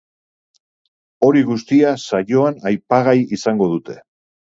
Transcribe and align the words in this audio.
Hori 1.27 1.43
guztia 1.49 1.91
saioan 2.05 2.57
aipagai 2.71 3.15
izango 3.39 3.69
dute. 3.75 3.99